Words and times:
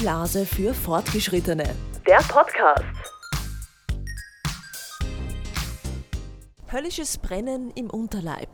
Blase 0.00 0.46
für 0.46 0.72
Fortgeschrittene. 0.72 1.76
Der 2.06 2.22
Podcast. 2.26 2.84
Höllisches 6.72 7.18
Brennen 7.18 7.70
im 7.74 7.90
Unterleib. 7.90 8.48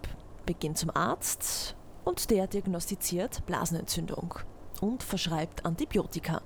Beginnt 0.45 0.77
zum 0.77 0.91
Arzt 0.91 1.77
und 2.03 2.31
der 2.31 2.49
diagnostiziert 2.49 3.47
Blasenentzündung 3.47 4.35
und 4.81 5.05
verschreibt 5.05 5.65
Antibiotika. 5.65 6.43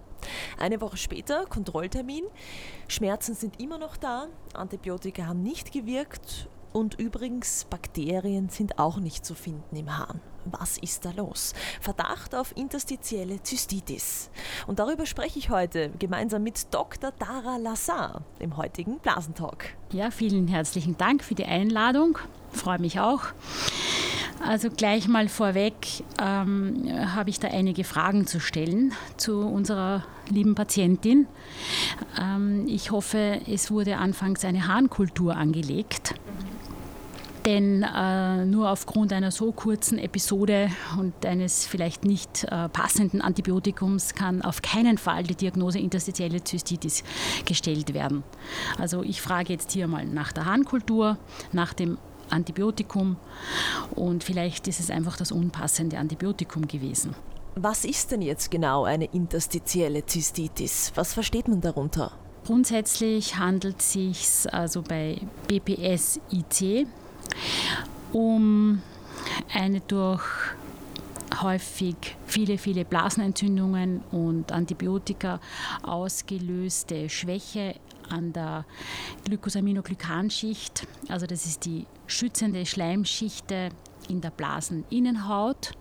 Eine 0.59 0.83
Woche 0.83 0.99
später 0.99 1.47
Kontrolltermin. 1.47 2.25
Schmerzen 2.87 3.35
sind 3.35 3.59
immer 3.59 3.79
noch 3.79 3.97
da, 3.97 4.27
Antibiotika 4.53 5.25
haben 5.25 5.43
nicht 5.43 5.73
gewirkt 5.73 6.47
und 6.75 7.01
übrigens, 7.01 7.65
Bakterien 7.71 8.51
sind 8.51 8.79
auch 8.79 8.99
nicht 8.99 9.25
zu 9.25 9.35
finden 9.35 9.77
im 9.77 9.97
Hahn. 9.97 10.21
Was 10.45 10.79
ist 10.79 11.05
da 11.05 11.11
los? 11.11 11.55
Verdacht 11.81 12.35
auf 12.35 12.57
interstitielle 12.57 13.43
Zystitis. 13.43 14.31
Und 14.67 14.79
darüber 14.79 15.07
spreche 15.07 15.39
ich 15.39 15.51
heute 15.51 15.91
gemeinsam 15.99 16.43
mit 16.43 16.73
Dr. 16.73 17.13
Dara 17.19 17.57
Lassar 17.57 18.23
im 18.39 18.57
heutigen 18.57 18.99
Blasentalk. 18.99 19.75
Ja, 19.93 20.11
vielen 20.11 20.49
herzlichen 20.49 20.97
Dank 20.97 21.23
für 21.23 21.35
die 21.35 21.45
Einladung. 21.45 22.19
Freue 22.53 22.79
mich 22.79 23.01
auch. 23.01 23.25
Also 24.43 24.71
gleich 24.71 25.07
mal 25.07 25.29
vorweg 25.29 25.75
ähm, 26.19 26.89
habe 27.15 27.29
ich 27.29 27.39
da 27.41 27.49
einige 27.49 27.85
Fragen 27.85 28.27
zu 28.27 28.41
stellen 28.41 28.93
zu 29.19 29.41
unserer 29.41 30.05
lieben 30.31 30.55
Patientin. 30.55 31.27
Ähm, 32.19 32.67
ich 32.67 32.91
hoffe, 32.91 33.41
es 33.47 33.71
wurde 33.71 33.99
anfangs 33.99 34.45
eine 34.45 34.67
Harnkultur 34.67 35.37
angelegt. 35.37 36.15
Denn 37.47 37.83
äh, 37.83 38.45
nur 38.45 38.71
aufgrund 38.71 39.13
einer 39.13 39.31
so 39.31 39.53
kurzen 39.53 39.99
Episode 39.99 40.71
und 40.99 41.25
eines 41.25 41.67
vielleicht 41.67 42.05
nicht 42.05 42.45
äh, 42.45 42.69
passenden 42.69 43.23
Antibiotikums 43.23 44.15
kann 44.15 44.43
auf 44.43 44.61
keinen 44.61 44.99
Fall 44.99 45.23
die 45.23 45.35
Diagnose 45.35 45.79
interstitielle 45.79 46.45
Zystitis 46.45 47.03
gestellt 47.47 47.95
werden. 47.95 48.25
Also 48.79 49.03
ich 49.03 49.23
frage 49.23 49.55
jetzt 49.55 49.73
hier 49.73 49.89
mal 49.89 50.05
nach 50.05 50.33
der 50.33 50.45
Harnkultur, 50.45 51.17
nach 51.53 51.73
dem 51.73 51.97
Antibiotikum 52.29 53.17
und 53.95 54.23
vielleicht 54.23 54.69
ist 54.69 54.81
es 54.81 54.91
einfach 54.91 55.17
das 55.17 55.33
unpassende 55.33 55.99
Antibiotikum 55.99 56.69
gewesen. 56.69 57.15
Was 57.57 57.85
ist 57.85 58.13
denn 58.13 58.23
jetzt 58.23 58.51
genau 58.51 58.85
eine 58.85 59.07
interstitielle 59.07 60.07
Zystitis? 60.07 60.93
Was 60.95 61.15
versteht 61.15 61.49
man 61.49 61.61
darunter? 61.61 62.13
Grundsätzlich 62.47 63.39
handelt 63.39 63.81
es 63.81 63.93
sich 63.93 64.53
also 64.53 64.83
bei 64.83 65.19
BPS-IC 65.49 66.87
um 68.13 68.83
eine 69.53 69.81
durch 69.81 70.23
häufig 71.41 72.17
viele, 72.27 72.59
viele 72.59 72.85
Blasenentzündungen 72.85 74.03
und 74.11 74.53
Antibiotika 74.53 75.41
ausgelöste 75.83 77.09
Schwäche 77.09 77.77
an 78.09 78.33
der 78.33 78.65
Glycosaminoglykanschicht. 79.25 80.87
Also 81.09 81.27
das 81.27 81.47
ist 81.47 81.65
die 81.65 81.87
schützende 82.07 82.67
Schleimschicht 82.67 83.47
in 84.09 84.21
der 84.21 84.31
Blaseninnenhaut. 84.31 85.73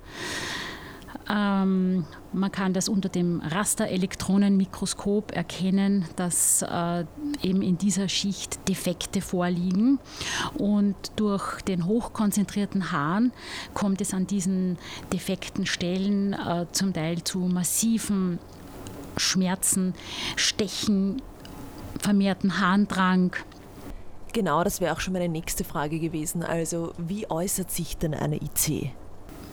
Ähm, 1.29 2.05
man 2.33 2.52
kann 2.52 2.73
das 2.73 2.89
unter 2.89 3.09
dem 3.09 3.41
Rasterelektronenmikroskop 3.41 5.31
erkennen, 5.31 6.05
dass 6.15 6.61
äh, 6.61 7.05
eben 7.41 7.61
in 7.61 7.77
dieser 7.77 8.09
Schicht 8.09 8.67
Defekte 8.67 9.21
vorliegen. 9.21 9.99
Und 10.57 10.95
durch 11.15 11.61
den 11.61 11.85
hochkonzentrierten 11.85 12.91
Hahn 12.91 13.31
kommt 13.73 14.02
es 14.02 14.13
an 14.13 14.27
diesen 14.27 14.77
defekten 15.13 15.65
Stellen 15.65 16.33
äh, 16.33 16.65
zum 16.71 16.93
Teil 16.93 17.23
zu 17.23 17.39
massiven 17.39 18.39
Schmerzen, 19.17 19.93
Stechen, 20.36 21.21
vermehrten 21.99 22.59
Harndrang. 22.59 23.36
Genau, 24.33 24.64
das 24.64 24.80
wäre 24.80 24.93
auch 24.93 24.99
schon 24.99 25.14
meine 25.14 25.30
nächste 25.30 25.64
Frage 25.64 25.99
gewesen. 25.99 26.43
Also, 26.43 26.93
wie 26.97 27.30
äußert 27.30 27.71
sich 27.71 27.97
denn 27.97 28.14
eine 28.14 28.37
IC? 28.37 28.91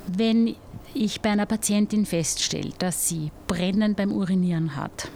Wenn 0.07 0.55
ich 0.97 1.21
bei 1.21 1.31
einer 1.31 1.47
Patientin 1.47 2.07
feststelle, 2.07 2.73
dass 2.79 3.09
sie 3.09 3.31
Brennen 3.47 3.95
beim 3.95 4.13
Urinieren 4.13 4.77
hat, 4.77 5.09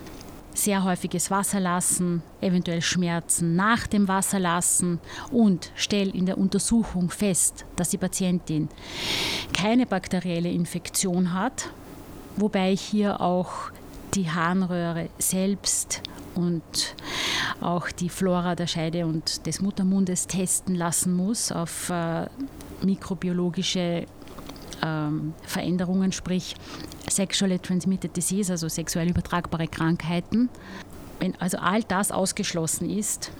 sehr 0.54 0.84
häufiges 0.84 1.30
Wasserlassen, 1.30 2.22
eventuell 2.40 2.82
Schmerzen 2.82 3.56
nach 3.56 3.86
dem 3.86 4.06
Wasserlassen 4.06 5.00
und 5.30 5.72
stelle 5.74 6.10
in 6.10 6.26
der 6.26 6.38
Untersuchung 6.38 7.10
fest, 7.10 7.64
dass 7.76 7.90
die 7.90 7.98
Patientin 7.98 8.68
keine 9.52 9.86
bakterielle 9.86 10.50
Infektion 10.50 11.32
hat, 11.32 11.70
wobei 12.36 12.72
ich 12.72 12.82
hier 12.82 13.20
auch 13.20 13.70
die 14.14 14.30
Harnröhre 14.30 15.08
selbst 15.18 16.02
und 16.34 16.94
auch 17.60 17.90
die 17.90 18.08
Flora 18.08 18.54
der 18.54 18.66
Scheide 18.66 19.06
und 19.06 19.46
des 19.46 19.60
Muttermundes 19.60 20.26
testen 20.26 20.74
lassen 20.74 21.14
muss 21.14 21.52
auf 21.52 21.90
äh, 21.90 22.26
mikrobiologische 22.82 24.06
ähm, 24.82 25.34
Veränderungen, 25.42 26.12
sprich 26.12 26.54
Sexually 27.08 27.58
Transmitted 27.58 28.16
Disease, 28.16 28.52
also 28.52 28.68
sexuell 28.68 29.10
übertragbare 29.10 29.68
Krankheiten. 29.68 30.48
Wenn 31.18 31.34
also 31.36 31.58
all 31.58 31.82
das 31.82 32.12
ausgeschlossen 32.12 32.88
ist 32.88 33.30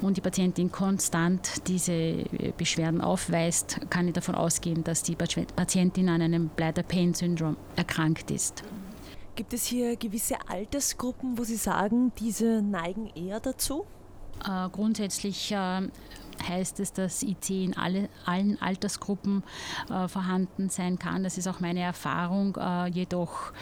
und 0.00 0.16
die 0.16 0.20
Patientin 0.20 0.72
konstant 0.72 1.68
diese 1.68 2.24
Beschwerden 2.56 3.00
aufweist, 3.00 3.78
kann 3.90 4.08
ich 4.08 4.14
davon 4.14 4.34
ausgehen, 4.34 4.82
dass 4.82 5.04
die 5.04 5.14
Patientin 5.14 6.08
an 6.08 6.20
einem 6.20 6.48
Bladder-Pain-Syndrom 6.48 7.56
erkrankt 7.76 8.30
ist. 8.32 8.64
Gibt 9.36 9.54
es 9.54 9.64
hier 9.64 9.96
gewisse 9.96 10.34
Altersgruppen, 10.48 11.38
wo 11.38 11.44
Sie 11.44 11.56
sagen, 11.56 12.12
diese 12.18 12.60
neigen 12.60 13.10
eher 13.14 13.40
dazu? 13.40 13.86
Äh, 14.44 14.68
grundsätzlich 14.70 15.52
äh, 15.52 15.88
heißt 16.48 16.80
es, 16.80 16.92
dass 16.92 17.22
IT 17.22 17.50
in 17.50 17.76
alle, 17.76 18.08
allen 18.24 18.60
Altersgruppen 18.60 19.42
äh, 19.90 20.08
vorhanden 20.08 20.68
sein 20.68 20.98
kann. 20.98 21.24
Das 21.24 21.38
ist 21.38 21.46
auch 21.48 21.60
meine 21.60 21.80
Erfahrung, 21.80 22.56
äh, 22.56 22.88
jedoch 22.88 23.52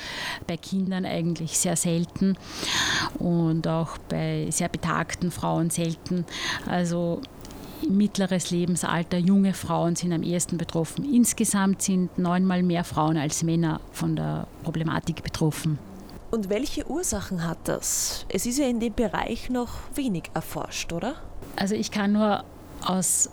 bei 0.47 0.57
Kindern 0.57 1.05
eigentlich 1.05 1.59
sehr 1.59 1.77
selten 1.77 2.37
und 3.19 3.67
auch 3.69 3.99
bei 4.09 4.49
sehr 4.51 4.69
betagten 4.69 5.31
Frauen 5.31 5.71
selten. 5.71 6.25
Also 6.67 7.21
mittleres 7.89 8.51
Lebensalter, 8.51 9.19
junge 9.19 9.55
Frauen 9.55 9.97
sind 9.97 10.13
am 10.13 10.23
ehesten 10.23 10.59
betroffen. 10.59 11.11
Insgesamt 11.13 11.83
sind 11.83 12.19
neunmal 12.19 12.63
mehr 12.63 12.85
Frauen 12.85 13.17
als 13.17 13.43
Männer 13.43 13.81
von 13.93 14.17
der 14.17 14.47
Problematik 14.63 15.23
betroffen. 15.23 15.79
Und 16.31 16.49
welche 16.49 16.89
Ursachen 16.89 17.45
hat 17.47 17.59
das? 17.65 18.25
Es 18.29 18.47
ist 18.47 18.59
ja 18.59 18.67
in 18.67 18.79
dem 18.79 18.95
Bereich 18.95 19.51
noch 19.51 19.71
wenig 19.95 20.25
erforscht, 20.33 20.93
oder? 20.93 21.17
Also 21.57 21.75
ich 21.75 21.91
kann 21.91 22.13
nur 22.13 22.45
aus 22.85 23.31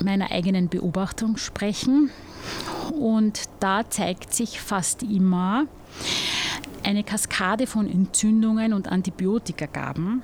meiner 0.00 0.30
eigenen 0.30 0.68
Beobachtung 0.68 1.36
sprechen. 1.36 2.10
Und 2.98 3.42
da 3.60 3.88
zeigt 3.88 4.32
sich 4.32 4.60
fast 4.60 5.02
immer 5.02 5.66
eine 6.82 7.04
Kaskade 7.04 7.66
von 7.66 7.90
Entzündungen 7.90 8.72
und 8.72 8.88
Antibiotikagaben, 8.88 10.22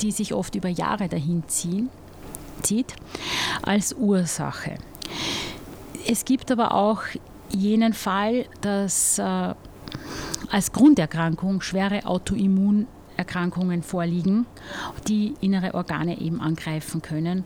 die 0.00 0.10
sich 0.10 0.34
oft 0.34 0.54
über 0.54 0.68
Jahre 0.68 1.08
dahin 1.08 1.44
ziehen, 1.46 1.88
zieht, 2.62 2.94
als 3.62 3.92
Ursache. 3.92 4.76
Es 6.06 6.24
gibt 6.24 6.50
aber 6.50 6.74
auch 6.74 7.02
jenen 7.50 7.92
Fall, 7.92 8.46
dass 8.60 9.18
äh, 9.18 9.54
als 10.50 10.72
Grunderkrankung 10.72 11.60
schwere 11.60 12.04
Autoimmun 12.06 12.86
Erkrankungen 13.16 13.82
vorliegen, 13.82 14.46
die 15.08 15.34
innere 15.40 15.74
Organe 15.74 16.20
eben 16.20 16.40
angreifen 16.40 17.02
können. 17.02 17.44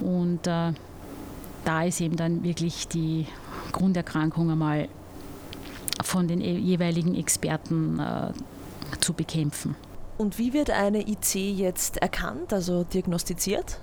Und 0.00 0.46
äh, 0.46 0.72
da 1.64 1.84
ist 1.84 2.00
eben 2.00 2.16
dann 2.16 2.42
wirklich 2.44 2.88
die 2.88 3.26
Grunderkrankung 3.72 4.50
einmal 4.50 4.88
von 6.02 6.28
den 6.28 6.40
e-, 6.40 6.58
jeweiligen 6.58 7.14
Experten 7.14 7.98
äh, 7.98 8.32
zu 9.00 9.12
bekämpfen. 9.12 9.76
Und 10.16 10.38
wie 10.38 10.52
wird 10.52 10.70
eine 10.70 11.06
IC 11.06 11.34
jetzt 11.34 11.98
erkannt, 11.98 12.52
also 12.52 12.84
diagnostiziert? 12.84 13.78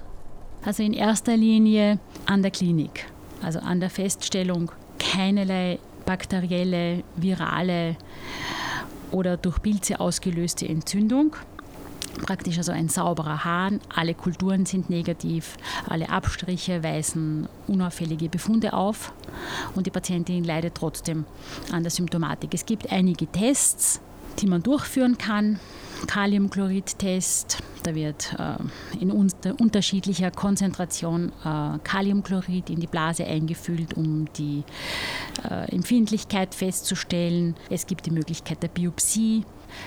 Also 0.66 0.84
in 0.84 0.94
erster 0.94 1.38
Linie 1.38 2.00
an 2.26 2.42
der 2.42 2.52
Klinik, 2.52 3.06
also 3.42 3.60
an 3.60 3.80
der 3.80 3.90
Feststellung 3.90 4.72
keinerlei 5.00 5.80
bakterielle, 6.06 7.04
virale 7.16 7.96
oder 9.12 9.38
durch 9.38 9.62
Pilze 9.62 10.00
ausgelöste 10.00 10.68
Entzündung. 10.68 11.36
Praktisch 12.24 12.58
also 12.58 12.72
ein 12.72 12.88
sauberer 12.88 13.44
Hahn, 13.44 13.82
alle 13.94 14.14
Kulturen 14.14 14.66
sind 14.66 14.90
negativ, 14.90 15.58
alle 15.88 16.10
Abstriche 16.10 16.82
weisen 16.82 17.50
unauffällige 17.68 18.30
Befunde 18.30 18.74
auf 18.74 19.12
und 19.76 19.86
die 19.86 19.92
Patientin 19.92 20.44
leidet 20.44 20.76
trotzdem 20.76 21.26
an 21.72 21.84
der 21.84 21.92
Symptomatik. 21.92 22.54
Es 22.54 22.66
gibt 22.66 22.92
einige 22.92 23.28
Tests, 23.28 24.00
die 24.40 24.48
man 24.48 24.64
durchführen 24.64 25.18
kann. 25.18 25.60
Kaliumchlorid-Test, 26.08 27.58
da 27.84 27.96
wird 27.96 28.36
äh, 28.38 28.58
in 29.00 29.12
un 29.12 29.32
unterschiedlicher 29.60 30.30
Konzentration 30.30 31.32
äh, 31.44 31.80
Kaliumchlorid 31.84 32.70
in 32.70 32.80
die 32.80 32.88
Blase 32.88 33.26
eingefüllt, 33.26 33.96
um 33.96 34.32
die 34.34 34.64
äh, 35.50 35.72
Empfindlichkeit 35.72 36.54
festzustellen. 36.54 37.56
Es 37.70 37.88
gibt 37.88 38.06
die 38.06 38.12
Möglichkeit 38.12 38.62
der 38.62 38.68
Biopsie. 38.68 39.46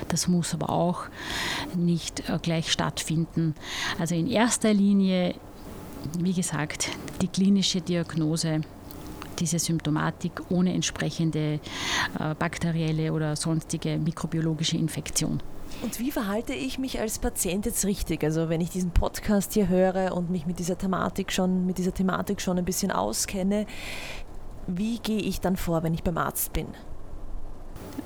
Das 0.08 0.28
muss 0.28 0.54
aber 0.54 0.70
auch 0.70 1.04
nicht 1.76 2.28
äh, 2.28 2.38
gleich 2.40 2.72
stattfinden. 2.72 3.54
Also 3.98 4.14
in 4.14 4.26
erster 4.26 4.72
Linie, 4.72 5.34
wie 6.18 6.32
gesagt, 6.32 6.90
die 7.20 7.28
klinische 7.28 7.80
Diagnose 7.80 8.62
diese 9.40 9.58
Symptomatik 9.58 10.32
ohne 10.50 10.74
entsprechende 10.74 11.60
äh, 12.18 12.34
bakterielle 12.38 13.12
oder 13.12 13.36
sonstige 13.36 13.98
mikrobiologische 13.98 14.76
Infektion. 14.76 15.42
Und 15.82 16.00
wie 16.00 16.10
verhalte 16.10 16.54
ich 16.54 16.78
mich 16.78 16.98
als 16.98 17.18
Patient 17.18 17.66
jetzt 17.66 17.84
richtig? 17.84 18.24
Also 18.24 18.48
wenn 18.48 18.60
ich 18.60 18.70
diesen 18.70 18.90
Podcast 18.90 19.52
hier 19.52 19.68
höre 19.68 20.14
und 20.14 20.30
mich 20.30 20.46
mit 20.46 20.58
dieser 20.58 20.78
Thematik 20.78 21.30
schon, 21.30 21.66
mit 21.66 21.78
dieser 21.78 21.94
Thematik 21.94 22.40
schon 22.40 22.58
ein 22.58 22.64
bisschen 22.64 22.90
auskenne, 22.90 23.66
wie 24.66 24.98
gehe 24.98 25.20
ich 25.20 25.40
dann 25.40 25.56
vor, 25.56 25.82
wenn 25.82 25.94
ich 25.94 26.02
beim 26.02 26.18
Arzt 26.18 26.52
bin? 26.52 26.66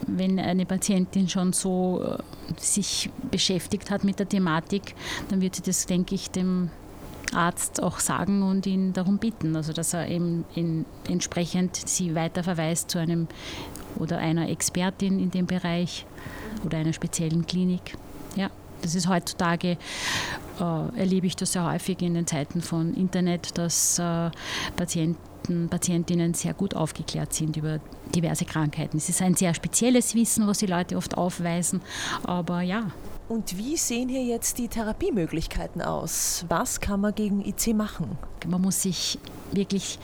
Wenn 0.06 0.38
eine 0.38 0.66
Patientin 0.66 1.28
schon 1.28 1.52
so 1.52 2.02
äh, 2.02 2.18
sich 2.56 3.10
beschäftigt 3.30 3.90
hat 3.90 4.04
mit 4.04 4.18
der 4.18 4.28
Thematik, 4.28 4.94
dann 5.28 5.40
wird 5.40 5.56
sie 5.56 5.62
das, 5.62 5.86
denke 5.86 6.14
ich, 6.14 6.30
dem 6.30 6.70
Arzt 7.34 7.82
auch 7.82 7.98
sagen 7.98 8.42
und 8.42 8.66
ihn 8.66 8.92
darum 8.92 9.18
bitten, 9.18 9.56
also 9.56 9.72
dass 9.72 9.94
er 9.94 10.08
eben 10.08 10.44
in, 10.54 10.84
entsprechend 11.08 11.76
sie 11.76 12.14
weiterverweist 12.14 12.90
zu 12.90 12.98
einem 12.98 13.28
oder 13.96 14.18
einer 14.18 14.48
Expertin 14.48 15.18
in 15.18 15.30
dem 15.30 15.46
Bereich 15.46 16.06
oder 16.64 16.78
einer 16.78 16.92
speziellen 16.92 17.46
Klinik. 17.46 17.96
Ja, 18.36 18.50
das 18.82 18.94
ist 18.94 19.08
heutzutage, 19.08 19.76
äh, 20.60 20.98
erlebe 20.98 21.26
ich 21.26 21.36
das 21.36 21.52
sehr 21.52 21.64
häufig 21.64 22.02
in 22.02 22.14
den 22.14 22.26
Zeiten 22.26 22.62
von 22.62 22.94
Internet, 22.94 23.56
dass 23.58 23.98
äh, 23.98 24.30
Patienten, 24.76 25.68
Patientinnen 25.68 26.34
sehr 26.34 26.54
gut 26.54 26.74
aufgeklärt 26.74 27.32
sind 27.32 27.56
über 27.56 27.80
diverse 28.14 28.44
Krankheiten. 28.44 28.96
Es 28.96 29.08
ist 29.08 29.22
ein 29.22 29.34
sehr 29.34 29.54
spezielles 29.54 30.14
Wissen, 30.14 30.46
was 30.46 30.58
die 30.58 30.66
Leute 30.66 30.96
oft 30.96 31.16
aufweisen, 31.16 31.80
aber 32.24 32.62
ja, 32.62 32.90
und 33.28 33.56
wie 33.56 33.76
sehen 33.76 34.08
hier 34.08 34.24
jetzt 34.24 34.58
die 34.58 34.68
Therapiemöglichkeiten 34.68 35.82
aus? 35.82 36.44
Was 36.48 36.80
kann 36.80 37.00
man 37.00 37.14
gegen 37.14 37.44
IC 37.44 37.74
machen? 37.74 38.18
Man 38.46 38.60
muss 38.60 38.82
sich 38.82 39.18
wirklich 39.52 39.98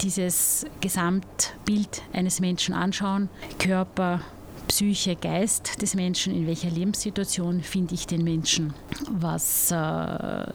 dieses 0.00 0.66
Gesamtbild 0.80 2.02
eines 2.12 2.40
Menschen 2.40 2.74
anschauen. 2.74 3.28
Körper, 3.58 4.20
Psyche, 4.68 5.16
Geist 5.16 5.82
des 5.82 5.94
Menschen, 5.94 6.34
in 6.34 6.46
welcher 6.46 6.70
Lebenssituation 6.70 7.62
finde 7.62 7.94
ich 7.94 8.06
den 8.06 8.22
Menschen, 8.22 8.72
was 9.10 9.70
äh, 9.72 10.46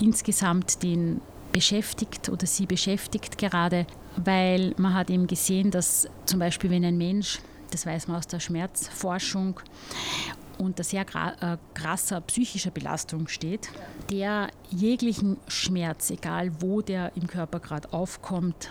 insgesamt 0.00 0.82
den 0.82 1.20
beschäftigt 1.52 2.28
oder 2.28 2.46
sie 2.46 2.66
beschäftigt 2.66 3.38
gerade, 3.38 3.86
weil 4.16 4.74
man 4.78 4.94
hat 4.94 5.10
eben 5.10 5.26
gesehen, 5.26 5.70
dass 5.70 6.08
zum 6.24 6.38
Beispiel 6.38 6.70
wenn 6.70 6.84
ein 6.84 6.98
Mensch, 6.98 7.40
das 7.70 7.84
weiß 7.84 8.08
man 8.08 8.18
aus 8.18 8.26
der 8.26 8.40
Schmerzforschung, 8.40 9.60
unter 10.62 10.84
sehr 10.84 11.02
äh, 11.02 11.56
krasser 11.74 12.20
psychischer 12.22 12.70
Belastung 12.70 13.28
steht, 13.28 13.68
der 14.10 14.48
jeglichen 14.70 15.36
Schmerz, 15.48 16.10
egal 16.10 16.52
wo 16.60 16.80
der 16.80 17.12
im 17.16 17.26
Körper 17.26 17.60
gerade 17.60 17.92
aufkommt, 17.92 18.70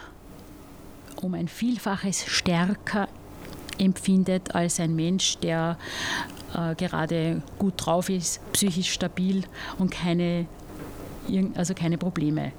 um 1.21 1.33
ein 1.33 1.47
Vielfaches 1.47 2.25
stärker 2.25 3.07
empfindet 3.77 4.55
als 4.55 4.79
ein 4.79 4.95
Mensch, 4.95 5.38
der 5.39 5.77
äh, 6.55 6.75
gerade 6.75 7.41
gut 7.59 7.73
drauf 7.77 8.09
ist, 8.09 8.39
psychisch 8.53 8.91
stabil 8.91 9.44
und 9.77 9.91
keine, 9.91 10.45
also 11.55 11.73
keine 11.73 11.97
Probleme 11.97 12.53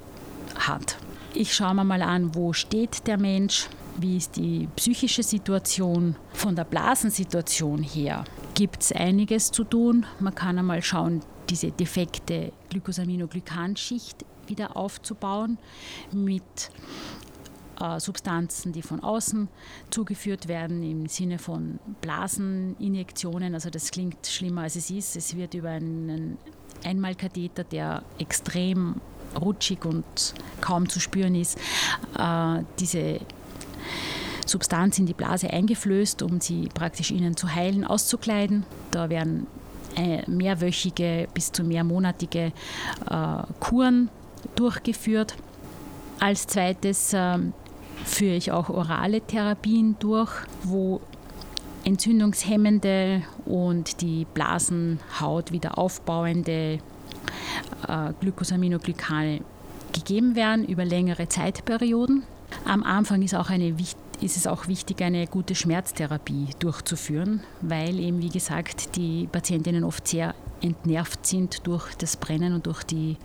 hat. 0.54 0.96
Ich 1.34 1.54
schaue 1.54 1.74
mir 1.74 1.84
mal 1.84 2.02
an, 2.02 2.34
wo 2.34 2.52
steht 2.52 3.06
der 3.06 3.18
Mensch, 3.18 3.68
wie 3.96 4.16
ist 4.18 4.36
die 4.36 4.68
psychische 4.76 5.22
Situation 5.22 6.16
von 6.32 6.56
der 6.56 6.64
Blasensituation 6.64 7.82
her. 7.82 8.24
Gibt 8.54 8.82
es 8.82 8.92
einiges 8.92 9.50
zu 9.50 9.64
tun. 9.64 10.06
Man 10.20 10.34
kann 10.34 10.58
einmal 10.58 10.82
schauen, 10.82 11.20
diese 11.48 11.70
defekte 11.70 12.52
Glycosaminoglykanschicht 12.70 14.24
wieder 14.46 14.76
aufzubauen 14.76 15.58
mit 16.12 16.70
äh, 17.80 17.98
Substanzen, 17.98 18.72
die 18.72 18.82
von 18.82 19.00
außen 19.02 19.48
zugeführt 19.90 20.48
werden 20.48 20.82
im 20.82 21.08
Sinne 21.08 21.38
von 21.38 21.78
Blaseninjektionen. 22.00 23.54
Also 23.54 23.70
das 23.70 23.90
klingt 23.90 24.26
schlimmer 24.26 24.62
als 24.62 24.76
es 24.76 24.90
ist. 24.90 25.16
Es 25.16 25.36
wird 25.36 25.54
über 25.54 25.70
einen 25.70 26.36
Einmalkatheter, 26.84 27.64
der 27.64 28.02
extrem 28.18 29.00
rutschig 29.40 29.84
und 29.84 30.34
kaum 30.60 30.88
zu 30.88 31.00
spüren 31.00 31.34
ist, 31.34 31.58
äh, 32.18 32.62
diese 32.78 33.20
Substanz 34.52 34.98
in 34.98 35.06
die 35.06 35.14
Blase 35.14 35.50
eingeflößt, 35.50 36.22
um 36.22 36.40
sie 36.40 36.68
praktisch 36.72 37.10
innen 37.10 37.36
zu 37.36 37.54
heilen, 37.54 37.84
auszukleiden. 37.84 38.64
Da 38.90 39.10
werden 39.10 39.46
äh, 39.96 40.28
mehrwöchige 40.30 41.26
bis 41.34 41.50
zu 41.52 41.64
mehrmonatige 41.64 42.52
äh, 43.10 43.42
Kuren 43.60 44.10
durchgeführt. 44.54 45.34
Als 46.20 46.46
zweites 46.46 47.12
äh, 47.12 47.38
führe 48.04 48.36
ich 48.36 48.52
auch 48.52 48.68
orale 48.68 49.20
Therapien 49.20 49.96
durch, 49.98 50.32
wo 50.62 51.00
entzündungshemmende 51.84 53.22
und 53.44 54.00
die 54.02 54.26
Blasenhaut 54.34 55.50
wieder 55.50 55.78
aufbauende 55.78 56.78
äh, 57.88 58.12
Glycosaminoglycane 58.20 59.40
gegeben 59.92 60.36
werden 60.36 60.64
über 60.64 60.84
längere 60.84 61.28
Zeitperioden. 61.28 62.22
Am 62.64 62.82
Anfang 62.82 63.22
ist, 63.22 63.34
auch 63.34 63.50
eine, 63.50 63.78
ist 64.22 64.36
es 64.36 64.46
auch 64.46 64.68
wichtig, 64.68 65.02
eine 65.02 65.26
gute 65.26 65.54
Schmerztherapie 65.54 66.48
durchzuführen, 66.58 67.42
weil 67.60 67.98
eben, 67.98 68.22
wie 68.22 68.28
gesagt, 68.28 68.96
die 68.96 69.28
Patientinnen 69.30 69.84
oft 69.84 70.06
sehr 70.06 70.34
entnervt 70.60 71.26
sind 71.26 71.66
durch 71.66 71.94
das 71.96 72.16
Brennen 72.16 72.54
und 72.54 72.66
durch 72.66 72.84
die 72.84 73.16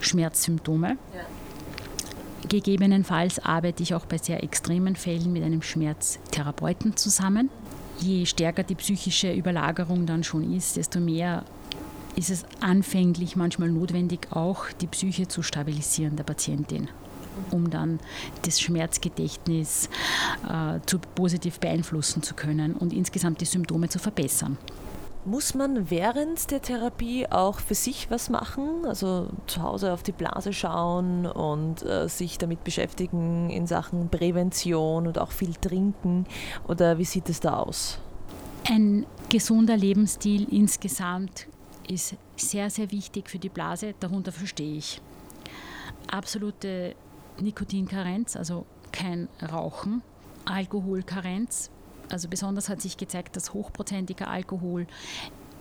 Schmerzsymptome. 0.00 0.96
Ja. 1.14 2.48
Gegebenenfalls 2.48 3.38
arbeite 3.38 3.82
ich 3.82 3.94
auch 3.94 4.06
bei 4.06 4.18
sehr 4.18 4.42
extremen 4.42 4.96
Fällen 4.96 5.32
mit 5.32 5.42
einem 5.42 5.62
Schmerztherapeuten 5.62 6.96
zusammen. 6.96 7.50
Je 8.00 8.24
stärker 8.24 8.62
die 8.62 8.74
psychische 8.76 9.32
Überlagerung 9.32 10.06
dann 10.06 10.24
schon 10.24 10.54
ist, 10.54 10.76
desto 10.76 11.00
mehr 11.00 11.44
ist 12.16 12.30
es 12.30 12.44
anfänglich 12.60 13.36
manchmal 13.36 13.68
notwendig, 13.68 14.28
auch 14.30 14.64
die 14.80 14.86
Psyche 14.86 15.28
zu 15.28 15.42
stabilisieren 15.42 16.16
der 16.16 16.24
Patientin 16.24 16.88
um 17.50 17.70
dann 17.70 18.00
das 18.42 18.60
Schmerzgedächtnis 18.60 19.88
äh, 20.48 20.80
zu 20.86 20.98
positiv 20.98 21.60
beeinflussen 21.60 22.22
zu 22.22 22.34
können 22.34 22.74
und 22.74 22.92
insgesamt 22.92 23.40
die 23.40 23.46
Symptome 23.46 23.88
zu 23.88 23.98
verbessern. 23.98 24.58
Muss 25.26 25.54
man 25.54 25.90
während 25.90 26.50
der 26.50 26.62
Therapie 26.62 27.26
auch 27.26 27.60
für 27.60 27.74
sich 27.74 28.10
was 28.10 28.30
machen? 28.30 28.86
Also 28.86 29.28
zu 29.46 29.62
Hause 29.62 29.92
auf 29.92 30.02
die 30.02 30.12
Blase 30.12 30.54
schauen 30.54 31.26
und 31.26 31.82
äh, 31.82 32.08
sich 32.08 32.38
damit 32.38 32.64
beschäftigen 32.64 33.50
in 33.50 33.66
Sachen 33.66 34.08
Prävention 34.08 35.06
und 35.06 35.18
auch 35.18 35.32
viel 35.32 35.54
trinken? 35.54 36.24
Oder 36.68 36.96
wie 36.96 37.04
sieht 37.04 37.28
es 37.28 37.40
da 37.40 37.58
aus? 37.58 37.98
Ein 38.66 39.04
gesunder 39.28 39.76
Lebensstil 39.76 40.48
insgesamt 40.50 41.48
ist 41.86 42.14
sehr, 42.36 42.70
sehr 42.70 42.90
wichtig 42.90 43.28
für 43.28 43.38
die 43.38 43.50
Blase. 43.50 43.94
Darunter 44.00 44.32
verstehe 44.32 44.78
ich 44.78 45.02
absolute 46.10 46.94
Nikotinkarenz, 47.40 48.36
also 48.36 48.66
kein 48.92 49.28
Rauchen, 49.52 50.02
Alkoholkarenz. 50.44 51.70
Also 52.10 52.28
besonders 52.28 52.68
hat 52.68 52.80
sich 52.80 52.96
gezeigt, 52.96 53.36
dass 53.36 53.54
hochprozentiger 53.54 54.28
Alkohol 54.28 54.86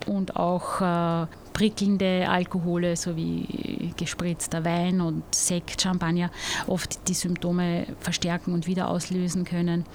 und 0.08 0.36
auch 0.36 0.82
äh, 0.82 1.28
prickelnde 1.54 2.28
Alkohole 2.30 2.96
sowie 2.96 3.94
gespritzter 3.98 4.64
Wein 4.66 5.02
und 5.02 5.24
Sekt, 5.36 5.82
Champagner 5.82 6.32
oft 6.68 7.08
die 7.08 7.14
Symptome 7.14 7.86
verstärken 8.00 8.54
und 8.54 8.66
wieder 8.66 8.90
auslösen 8.90 9.46
können. 9.46 9.86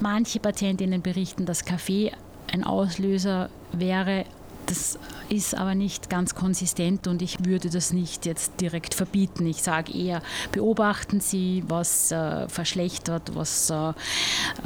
Manche 0.00 0.40
Patientinnen 0.40 1.00
berichten, 1.00 1.46
dass 1.46 1.64
Kaffee 1.64 2.12
ein 2.52 2.64
Auslöser 2.64 3.50
wäre, 3.72 4.24
das 4.66 4.98
ist 5.28 5.56
aber 5.56 5.74
nicht 5.74 6.10
ganz 6.10 6.34
konsistent 6.34 7.06
und 7.06 7.22
ich 7.22 7.44
würde 7.44 7.70
das 7.70 7.92
nicht 7.92 8.26
jetzt 8.26 8.60
direkt 8.60 8.94
verbieten. 8.94 9.46
Ich 9.46 9.62
sage 9.62 9.92
eher, 9.92 10.22
beobachten 10.52 11.20
Sie, 11.20 11.64
was 11.68 12.12
äh, 12.12 12.48
verschlechtert, 12.48 13.34
was 13.34 13.70
äh, 13.70 13.90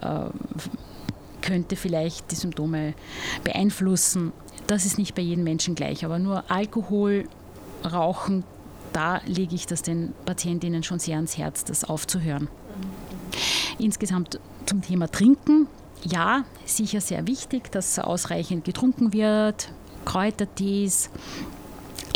äh, 0.02 0.30
könnte 1.42 1.76
vielleicht 1.76 2.30
die 2.30 2.36
Symptome 2.36 2.94
beeinflussen. 3.44 4.32
Das 4.66 4.84
ist 4.84 4.98
nicht 4.98 5.14
bei 5.14 5.22
jedem 5.22 5.44
Menschen 5.44 5.74
gleich, 5.74 6.04
aber 6.04 6.18
nur 6.18 6.50
Alkohol, 6.50 7.28
Rauchen, 7.84 8.44
da 8.92 9.20
lege 9.26 9.54
ich 9.54 9.66
das 9.66 9.82
den 9.82 10.12
Patientinnen 10.24 10.82
schon 10.82 10.98
sehr 10.98 11.16
ans 11.16 11.38
Herz, 11.38 11.64
das 11.64 11.84
aufzuhören. 11.84 12.48
Insgesamt 13.78 14.40
zum 14.66 14.82
Thema 14.82 15.10
Trinken 15.10 15.68
ja, 16.04 16.44
sicher 16.64 17.00
sehr 17.00 17.26
wichtig, 17.26 17.70
dass 17.72 17.98
ausreichend 17.98 18.64
getrunken 18.64 19.12
wird, 19.12 19.72
Kräutertees, 20.08 21.10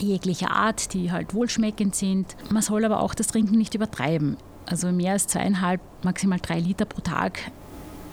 jeglicher 0.01 0.51
Art, 0.51 0.95
die 0.95 1.13
halt 1.13 1.35
wohlschmeckend 1.35 1.95
sind. 1.95 2.37
Man 2.51 2.63
soll 2.63 2.87
aber 2.87 3.01
auch 3.01 3.15
das 3.15 3.27
Trinken 3.27 3.59
nicht 3.59 3.75
übertreiben. 3.75 4.39
Also 4.65 4.91
mehr 4.91 5.13
als 5.13 5.27
zweieinhalb, 5.27 5.81
maximal 6.03 6.39
drei 6.41 6.59
Liter 6.59 6.87
pro 6.87 7.03
Tag 7.03 7.39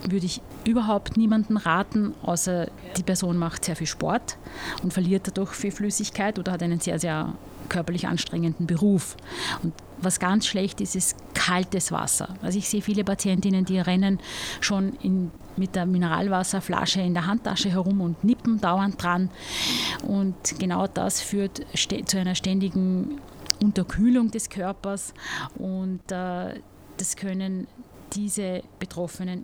würde 0.03 0.25
ich 0.25 0.41
überhaupt 0.65 1.15
niemandem 1.15 1.57
raten, 1.57 2.13
außer 2.24 2.67
die 2.98 3.03
Person 3.03 3.38
macht 3.38 3.65
sehr 3.65 3.75
viel 3.75 3.88
Sport 3.88 4.38
und 4.83 4.93
verliert 4.93 5.27
dadurch 5.27 5.51
viel 5.51 5.71
Flüssigkeit 5.71 6.38
oder 6.39 6.51
hat 6.51 6.63
einen 6.63 6.79
sehr, 6.81 7.00
sehr 7.00 7.33
körperlich 7.69 8.07
anstrengenden 8.07 8.67
Beruf. 8.67 9.15
Und 9.63 9.74
was 10.01 10.19
ganz 10.19 10.45
schlecht 10.45 10.81
ist, 10.81 10.95
ist 10.95 11.15
kaltes 11.50 11.91
Wasser. 11.91 12.36
Also 12.44 12.60
ich 12.60 12.70
sehe 12.70 12.82
viele 12.82 13.03
Patientinnen, 13.03 13.65
die 13.65 13.79
rennen 13.79 14.20
schon 14.62 14.94
in, 15.01 15.32
mit 15.58 15.75
der 15.75 15.88
Mineralwasserflasche 15.88 17.01
in 17.01 17.15
der 17.15 17.25
Handtasche 17.25 17.72
herum 17.72 18.01
und 18.01 18.24
nippen 18.24 18.62
dauernd 18.62 19.01
dran. 19.01 19.32
Und 20.08 20.60
genau 20.60 20.86
das 20.86 21.22
führt 21.22 21.65
zu 21.75 22.20
einer 22.20 22.36
ständigen 22.36 23.20
Unterkühlung 23.63 24.29
des 24.29 24.50
Körpers 24.50 25.13
und 25.56 26.12
äh, 26.12 26.62
das 26.98 27.15
können 27.15 27.68
diese 28.13 28.62
Betroffenen 28.79 29.44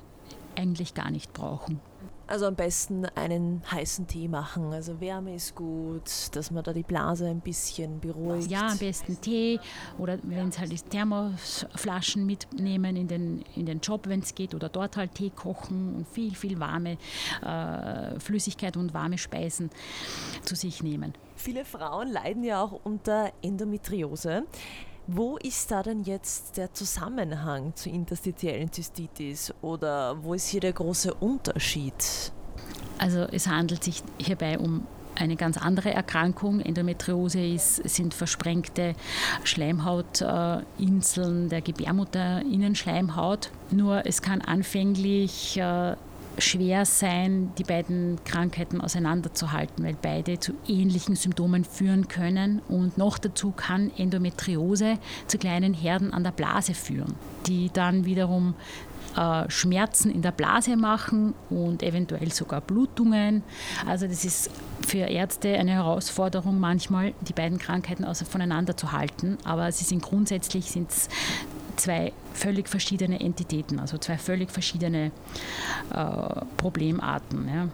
eigentlich 0.55 0.93
gar 0.93 1.09
nicht 1.09 1.33
brauchen. 1.33 1.79
Also 2.27 2.47
am 2.47 2.55
besten 2.55 3.05
einen 3.15 3.61
heißen 3.71 4.07
Tee 4.07 4.27
machen. 4.27 4.73
Also 4.73 4.99
Wärme 4.99 5.35
ist 5.35 5.53
gut, 5.53 6.09
dass 6.31 6.49
man 6.49 6.63
da 6.63 6.73
die 6.73 6.83
Blase 6.83 7.27
ein 7.27 7.39
bisschen 7.39 7.99
beruhigt. 7.99 8.49
Ja, 8.49 8.69
am 8.69 8.77
besten 8.79 9.21
Tee 9.21 9.59
oder 9.99 10.17
wenn 10.23 10.49
es 10.49 10.57
halt 10.57 10.73
ist, 10.73 10.89
Thermosflaschen 10.89 12.25
mitnehmen 12.25 12.95
in 12.95 13.07
den, 13.07 13.43
in 13.55 13.67
den 13.67 13.79
Job, 13.79 14.07
wenn 14.07 14.21
es 14.21 14.33
geht, 14.33 14.55
oder 14.55 14.69
dort 14.69 14.97
halt 14.97 15.13
Tee 15.13 15.29
kochen 15.29 15.95
und 15.95 16.07
viel, 16.07 16.33
viel 16.33 16.59
warme 16.59 16.97
äh, 17.43 18.19
Flüssigkeit 18.19 18.75
und 18.75 18.93
warme 18.93 19.19
Speisen 19.19 19.69
zu 20.43 20.55
sich 20.55 20.81
nehmen. 20.81 21.13
Viele 21.35 21.63
Frauen 21.63 22.11
leiden 22.11 22.43
ja 22.43 22.63
auch 22.63 22.79
unter 22.83 23.31
Endometriose. 23.43 24.45
Wo 25.07 25.37
ist 25.37 25.69
da 25.69 25.83
denn 25.83 26.01
jetzt 26.03 26.57
der 26.57 26.73
Zusammenhang 26.73 27.75
zur 27.75 27.93
interstitiellen 27.93 28.71
Zystitis 28.71 29.53
oder 29.61 30.23
wo 30.23 30.33
ist 30.33 30.47
hier 30.47 30.61
der 30.61 30.73
große 30.73 31.13
Unterschied? 31.13 31.93
Also 32.97 33.27
es 33.31 33.47
handelt 33.47 33.83
sich 33.83 34.01
hierbei 34.17 34.57
um 34.57 34.87
eine 35.13 35.35
ganz 35.35 35.57
andere 35.57 35.93
Erkrankung. 35.93 36.59
Endometriose 36.59 37.39
ist, 37.39 37.87
sind 37.87 38.15
versprengte 38.15 38.93
Schleimhautinseln 39.43 41.49
der 41.49 41.61
Gebärmutterinnenschleimhaut. 41.61 43.51
Nur 43.71 44.05
es 44.05 44.23
kann 44.23 44.41
anfänglich 44.41 45.57
äh, 45.57 45.95
schwer 46.37 46.85
sein, 46.85 47.51
die 47.57 47.63
beiden 47.63 48.19
Krankheiten 48.25 48.81
auseinanderzuhalten, 48.81 49.83
weil 49.85 49.95
beide 50.01 50.39
zu 50.39 50.53
ähnlichen 50.67 51.15
Symptomen 51.15 51.63
führen 51.63 52.07
können. 52.07 52.61
Und 52.67 52.97
noch 52.97 53.17
dazu 53.17 53.51
kann 53.51 53.91
Endometriose 53.97 54.97
zu 55.27 55.37
kleinen 55.37 55.73
Herden 55.73 56.13
an 56.13 56.23
der 56.23 56.31
Blase 56.31 56.73
führen, 56.73 57.15
die 57.47 57.69
dann 57.73 58.05
wiederum 58.05 58.55
äh, 59.15 59.49
Schmerzen 59.49 60.11
in 60.11 60.21
der 60.21 60.31
Blase 60.31 60.75
machen 60.75 61.33
und 61.49 61.83
eventuell 61.83 62.31
sogar 62.31 62.61
Blutungen. 62.61 63.43
Also 63.87 64.07
das 64.07 64.25
ist 64.25 64.49
für 64.85 64.99
Ärzte 64.99 65.57
eine 65.57 65.71
Herausforderung 65.71 66.59
manchmal, 66.59 67.13
die 67.21 67.33
beiden 67.33 67.57
Krankheiten 67.57 68.05
voneinander 68.13 68.75
zu 68.75 68.91
halten. 68.91 69.37
Aber 69.43 69.71
sie 69.71 69.85
sind 69.85 70.01
grundsätzlich 70.01 70.71
sind's 70.71 71.09
zwei 71.77 72.11
völlig 72.35 72.69
verschiedene 72.69 73.19
Entitäten, 73.19 73.79
also 73.79 73.97
zwei 73.97 74.17
völlig 74.17 74.51
verschiedene 74.51 75.11
äh, 75.91 76.45
Problemarten. 76.57 77.47
Ja. 77.47 77.69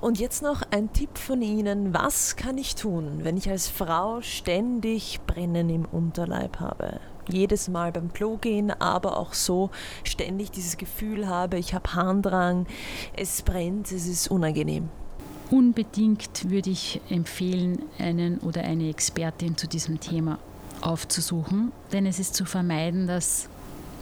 Und 0.00 0.18
jetzt 0.18 0.42
noch 0.42 0.62
ein 0.70 0.92
Tipp 0.94 1.18
von 1.18 1.42
Ihnen. 1.42 1.92
Was 1.92 2.36
kann 2.36 2.56
ich 2.56 2.74
tun, 2.74 3.20
wenn 3.22 3.36
ich 3.36 3.50
als 3.50 3.68
Frau 3.68 4.22
ständig 4.22 5.20
Brennen 5.26 5.68
im 5.68 5.84
Unterleib 5.84 6.58
habe? 6.58 7.00
Jedes 7.28 7.68
Mal 7.68 7.92
beim 7.92 8.12
Klo 8.12 8.38
gehen, 8.38 8.70
aber 8.70 9.18
auch 9.18 9.34
so 9.34 9.70
ständig 10.02 10.50
dieses 10.50 10.78
Gefühl 10.78 11.28
habe, 11.28 11.58
ich 11.58 11.74
habe 11.74 11.94
Harndrang, 11.94 12.66
es 13.14 13.42
brennt, 13.42 13.92
es 13.92 14.06
ist 14.06 14.30
unangenehm. 14.30 14.88
Unbedingt 15.50 16.48
würde 16.48 16.70
ich 16.70 17.00
empfehlen, 17.10 17.82
einen 17.98 18.38
oder 18.38 18.62
eine 18.62 18.88
Expertin 18.88 19.56
zu 19.56 19.68
diesem 19.68 20.00
Thema 20.00 20.38
aufzusuchen, 20.80 21.72
denn 21.92 22.06
es 22.06 22.18
ist 22.18 22.34
zu 22.34 22.46
vermeiden, 22.46 23.06
dass 23.06 23.48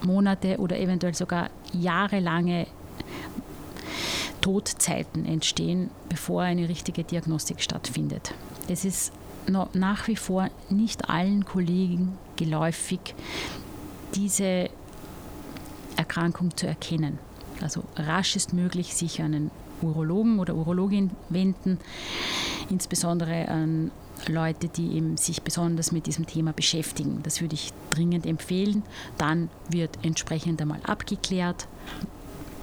Monate 0.02 0.58
oder 0.58 0.78
eventuell 0.78 1.14
sogar 1.14 1.50
jahrelange 1.72 2.66
Todzeiten 4.40 5.26
entstehen, 5.26 5.90
bevor 6.08 6.42
eine 6.42 6.68
richtige 6.68 7.04
Diagnostik 7.04 7.60
stattfindet. 7.60 8.32
Es 8.68 8.84
ist 8.84 9.12
nach 9.72 10.08
wie 10.08 10.16
vor 10.16 10.48
nicht 10.68 11.08
allen 11.08 11.44
Kollegen 11.44 12.18
geläufig, 12.36 13.14
diese 14.14 14.68
Erkrankung 15.96 16.56
zu 16.56 16.66
erkennen. 16.66 17.18
Also 17.60 17.82
rasch 17.96 18.36
ist 18.36 18.52
möglich, 18.52 18.94
sich 18.94 19.20
an 19.20 19.34
einen 19.34 19.50
Urologen 19.82 20.38
oder 20.38 20.54
Urologin 20.54 21.10
wenden, 21.28 21.78
insbesondere 22.70 23.48
an 23.48 23.90
Leute, 24.26 24.68
die 24.68 24.96
eben 24.96 25.16
sich 25.16 25.42
besonders 25.42 25.92
mit 25.92 26.06
diesem 26.06 26.26
Thema 26.26 26.52
beschäftigen. 26.52 27.20
Das 27.22 27.40
würde 27.40 27.54
ich 27.54 27.72
dringend 27.90 28.26
empfehlen. 28.26 28.82
Dann 29.16 29.48
wird 29.68 29.98
entsprechend 30.02 30.60
einmal 30.60 30.80
abgeklärt. 30.84 31.68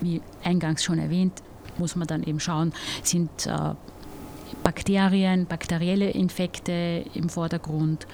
Wie 0.01 0.21
eingangs 0.43 0.83
schon 0.83 0.99
erwähnt, 0.99 1.41
muss 1.77 1.95
man 1.95 2.07
dann 2.07 2.23
eben 2.23 2.39
schauen, 2.39 2.73
sind 3.03 3.47
äh, 3.47 3.73
Bakterien, 4.63 5.45
bakterielle 5.45 6.09
Infekte 6.09 7.05
im 7.13 7.29
Vordergrund, 7.29 8.07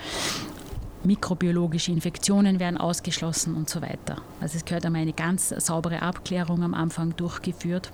mikrobiologische 1.03 1.91
Infektionen 1.91 2.59
werden 2.59 2.77
ausgeschlossen 2.77 3.55
und 3.55 3.69
so 3.69 3.81
weiter. 3.81 4.17
Also 4.39 4.57
es 4.57 4.65
gehört 4.65 4.85
einmal 4.85 5.01
eine 5.01 5.13
ganz 5.13 5.49
saubere 5.49 6.01
Abklärung 6.01 6.63
am 6.63 6.73
Anfang 6.73 7.15
durchgeführt 7.15 7.89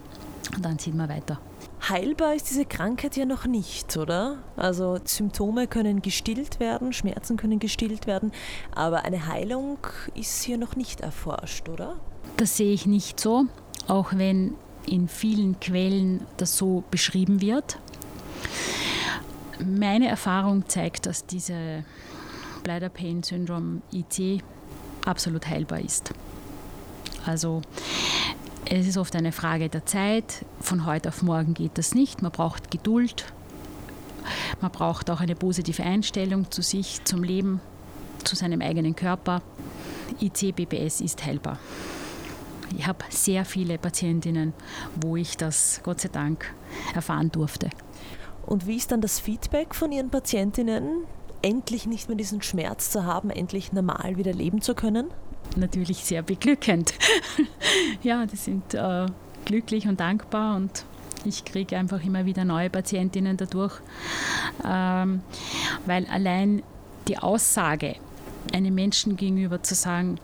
und 0.55 0.65
dann 0.65 0.79
sieht 0.79 0.95
man 0.95 1.09
weiter. 1.09 1.39
Heilbar 1.89 2.35
ist 2.35 2.49
diese 2.49 2.65
Krankheit 2.65 3.15
ja 3.15 3.25
noch 3.25 3.45
nicht, 3.45 3.95
oder? 3.95 4.39
Also 4.57 4.99
Symptome 5.05 5.67
können 5.67 6.01
gestillt 6.01 6.59
werden, 6.59 6.91
Schmerzen 6.91 7.37
können 7.37 7.59
gestillt 7.59 8.07
werden, 8.07 8.31
aber 8.75 9.05
eine 9.05 9.27
Heilung 9.27 9.77
ist 10.13 10.43
hier 10.43 10.57
noch 10.57 10.75
nicht 10.75 10.99
erforscht, 10.99 11.69
oder? 11.69 11.95
Das 12.35 12.57
sehe 12.57 12.73
ich 12.73 12.85
nicht 12.85 13.19
so, 13.19 13.45
auch 13.87 14.11
wenn 14.13 14.55
in 14.85 15.07
vielen 15.07 15.59
Quellen 15.59 16.25
das 16.35 16.57
so 16.57 16.83
beschrieben 16.91 17.41
wird. 17.41 17.79
Meine 19.63 20.07
Erfahrung 20.07 20.67
zeigt, 20.67 21.05
dass 21.05 21.25
diese 21.25 21.85
Bladder 22.63 22.89
Pain 22.89 23.23
Syndrome 23.23 23.81
IC 23.93 24.43
absolut 25.05 25.47
heilbar 25.47 25.79
ist. 25.79 26.13
Also 27.25 27.61
es 28.69 28.87
ist 28.87 28.97
oft 28.97 29.15
eine 29.15 29.31
Frage 29.31 29.69
der 29.69 29.85
Zeit. 29.85 30.45
Von 30.59 30.85
heute 30.85 31.09
auf 31.09 31.21
morgen 31.21 31.53
geht 31.53 31.77
das 31.77 31.95
nicht. 31.95 32.21
Man 32.21 32.31
braucht 32.31 32.69
Geduld. 32.71 33.25
Man 34.61 34.71
braucht 34.71 35.09
auch 35.09 35.21
eine 35.21 35.35
positive 35.35 35.83
Einstellung 35.83 36.51
zu 36.51 36.61
sich, 36.61 37.03
zum 37.05 37.23
Leben, 37.23 37.61
zu 38.23 38.35
seinem 38.35 38.61
eigenen 38.61 38.95
Körper. 38.95 39.41
IC-BBS 40.19 41.01
ist 41.01 41.25
heilbar. 41.25 41.59
Ich 42.77 42.85
habe 42.85 43.05
sehr 43.09 43.45
viele 43.45 43.77
Patientinnen, 43.77 44.53
wo 44.99 45.15
ich 45.15 45.37
das 45.37 45.79
Gott 45.83 46.01
sei 46.01 46.09
Dank 46.09 46.53
erfahren 46.93 47.31
durfte. 47.31 47.69
Und 48.45 48.67
wie 48.67 48.75
ist 48.75 48.91
dann 48.91 48.99
das 48.99 49.19
Feedback 49.19 49.75
von 49.75 49.91
Ihren 49.93 50.09
Patientinnen, 50.09 51.05
endlich 51.41 51.85
nicht 51.85 52.09
mehr 52.09 52.17
diesen 52.17 52.41
Schmerz 52.41 52.91
zu 52.91 53.05
haben, 53.05 53.29
endlich 53.29 53.71
normal 53.71 54.17
wieder 54.17 54.33
leben 54.33 54.61
zu 54.61 54.75
können? 54.75 55.07
Natürlich 55.55 55.97
sehr 55.97 56.21
beglückend. 56.21 56.93
ja, 58.03 58.25
die 58.25 58.35
sind 58.35 58.73
äh, 58.73 59.05
glücklich 59.45 59.87
und 59.87 59.99
dankbar 59.99 60.57
und 60.57 60.85
ich 61.25 61.45
kriege 61.45 61.77
einfach 61.77 62.03
immer 62.03 62.25
wieder 62.25 62.45
neue 62.45 62.69
Patientinnen 62.69 63.37
dadurch, 63.37 63.79
ähm, 64.65 65.21
weil 65.85 66.05
allein 66.07 66.63
die 67.07 67.17
Aussage, 67.17 67.95
einem 68.53 68.75
Menschen 68.75 69.17
gegenüber 69.17 69.61
zu 69.61 69.75
sagen, 69.75 70.19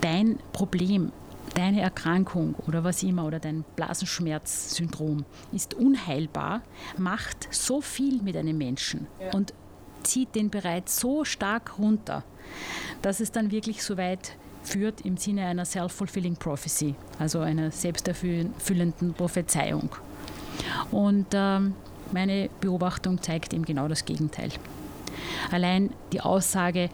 dein 0.00 0.38
Problem, 0.52 1.12
deine 1.54 1.80
Erkrankung 1.80 2.54
oder 2.66 2.84
was 2.84 3.02
immer 3.02 3.24
oder 3.24 3.40
dein 3.40 3.64
Blasenschmerzsyndrom 3.76 5.24
ist 5.52 5.74
unheilbar, 5.74 6.62
macht 6.98 7.48
so 7.50 7.80
viel 7.80 8.22
mit 8.22 8.36
einem 8.36 8.58
Menschen 8.58 9.06
ja. 9.20 9.32
und 9.32 9.54
zieht 10.02 10.34
den 10.34 10.50
bereits 10.50 11.00
so 11.00 11.24
stark 11.24 11.78
runter, 11.78 12.22
dass 13.02 13.20
es 13.20 13.32
dann 13.32 13.50
wirklich 13.50 13.82
so 13.82 13.96
weit 13.96 14.36
führt 14.66 15.02
im 15.02 15.16
Sinne 15.16 15.46
einer 15.46 15.64
self-fulfilling 15.64 16.36
prophecy, 16.36 16.94
also 17.18 17.40
einer 17.40 17.70
selbsterfüllenden 17.70 19.14
Prophezeiung. 19.14 19.88
Und 20.90 21.26
ähm, 21.32 21.74
meine 22.12 22.48
Beobachtung 22.60 23.22
zeigt 23.22 23.52
eben 23.52 23.64
genau 23.64 23.88
das 23.88 24.04
Gegenteil. 24.04 24.50
Allein 25.50 25.90
die 26.12 26.20
Aussage 26.20 26.90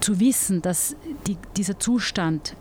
zu 0.00 0.18
wissen, 0.20 0.62
dass 0.62 0.96
die, 1.26 1.36
dieser 1.56 1.78
Zustand 1.78 2.54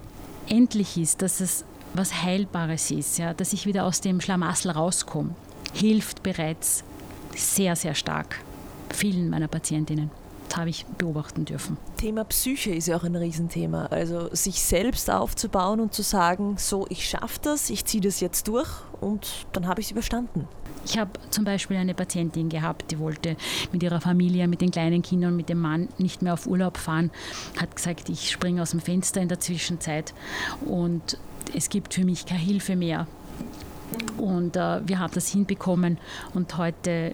endlich 0.48 0.98
ist, 0.98 1.22
dass 1.22 1.40
es 1.40 1.66
was 1.94 2.24
Heilbares 2.24 2.92
ist, 2.92 3.18
ja, 3.18 3.34
dass 3.34 3.54
ich 3.54 3.66
wieder 3.66 3.86
aus 3.86 4.00
dem 4.00 4.22
Schlamassel 4.22 4.72
rauskomme, 4.72 5.36
hilft 5.74 6.24
bereits 6.24 6.84
sehr, 7.36 7.76
sehr 7.76 7.96
stark 7.96 8.38
vielen 8.94 9.30
meiner 9.30 9.48
Patientinnen. 9.48 10.10
Habe 10.56 10.70
ich 10.70 10.86
beobachten 10.98 11.46
dürfen. 11.46 11.78
Thema 11.98 12.26
Psyche 12.26 12.72
ist 12.76 12.88
ja 12.88 12.98
auch 12.98 13.04
ein 13.04 13.16
Riesenthema. 13.16 13.86
Also 13.86 14.34
sich 14.34 14.62
selbst 14.62 15.10
aufzubauen 15.10 15.80
und 15.80 15.94
zu 15.94 16.02
sagen, 16.02 16.56
so, 16.58 16.86
ich 16.90 17.08
schaffe 17.08 17.40
das, 17.42 17.70
ich 17.70 17.86
ziehe 17.86 18.02
das 18.02 18.20
jetzt 18.20 18.48
durch 18.48 18.70
und 19.00 19.28
dann 19.54 19.68
habe 19.68 19.82
ich 19.82 19.88
es 19.88 19.92
überstanden. 19.92 20.48
Ich 20.86 20.98
habe 20.98 21.12
zum 21.30 21.46
Beispiel 21.46 21.78
eine 21.78 21.94
Patientin 21.94 22.50
gehabt, 22.50 22.92
die 22.92 23.00
wollte 23.00 23.38
mit 23.72 23.84
ihrer 23.84 24.02
Familie, 24.02 24.48
mit 24.48 24.62
den 24.62 24.72
kleinen 24.72 25.02
Kindern, 25.04 25.36
mit 25.36 25.48
dem 25.50 25.60
Mann 25.60 25.90
nicht 25.98 26.22
mehr 26.22 26.34
auf 26.34 26.48
Urlaub 26.48 26.78
fahren, 26.78 27.12
hat 27.60 27.76
gesagt, 27.76 28.10
ich 28.10 28.32
springe 28.32 28.62
aus 28.62 28.72
dem 28.72 28.80
Fenster 28.80 29.22
in 29.22 29.28
der 29.28 29.40
Zwischenzeit 29.40 30.14
und 30.66 31.18
es 31.56 31.70
gibt 31.70 31.94
für 31.94 32.04
mich 32.04 32.26
keine 32.26 32.42
Hilfe 32.42 32.76
mehr. 32.76 33.08
Und 34.18 34.56
äh, 34.56 34.88
wir 34.88 35.00
haben 35.00 35.14
das 35.14 35.30
hinbekommen 35.30 35.98
und 36.34 36.58
heute 36.58 37.14